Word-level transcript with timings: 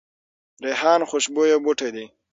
ریحان 0.63 1.01
خوشبویه 1.09 1.57
بوټی 1.63 1.89
دی 1.95 2.05